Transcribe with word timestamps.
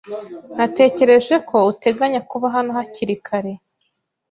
Natekereje 0.57 1.35
ko 1.49 1.57
uteganya 1.71 2.19
kuba 2.29 2.47
hano 2.55 2.69
hakiri 2.77 3.15
kare. 3.27 3.53